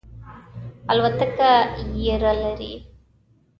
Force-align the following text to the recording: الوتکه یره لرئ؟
الوتکه 0.91 1.51
یره 2.03 2.31
لرئ؟ 2.41 2.71